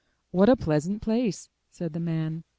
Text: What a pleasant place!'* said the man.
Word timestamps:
What 0.31 0.49
a 0.49 0.55
pleasant 0.55 1.03
place!'* 1.03 1.51
said 1.69 1.93
the 1.93 1.99
man. 1.99 2.43